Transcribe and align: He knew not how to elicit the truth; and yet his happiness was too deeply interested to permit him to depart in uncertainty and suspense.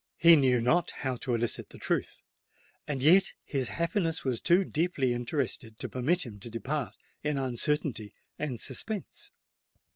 He 0.17 0.35
knew 0.35 0.61
not 0.61 0.89
how 0.89 1.15
to 1.17 1.35
elicit 1.35 1.69
the 1.69 1.77
truth; 1.77 2.23
and 2.87 3.03
yet 3.03 3.33
his 3.45 3.67
happiness 3.67 4.23
was 4.23 4.41
too 4.41 4.63
deeply 4.63 5.13
interested 5.13 5.77
to 5.77 5.87
permit 5.89 6.25
him 6.25 6.39
to 6.39 6.49
depart 6.49 6.95
in 7.21 7.37
uncertainty 7.37 8.15
and 8.39 8.59
suspense. 8.59 9.29